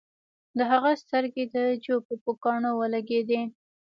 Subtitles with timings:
[0.57, 3.41] د هغه سترګې د جو په پوکاڼو ولګیدې